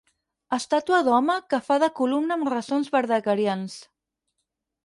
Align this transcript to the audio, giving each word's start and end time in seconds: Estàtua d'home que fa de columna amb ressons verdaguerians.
Estàtua 0.55 1.01
d'home 1.07 1.35
que 1.55 1.59
fa 1.69 1.77
de 1.85 1.89
columna 2.01 2.39
amb 2.39 2.51
ressons 2.55 2.93
verdaguerians. 2.99 3.81